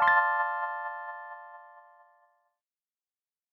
[0.00, 0.37] you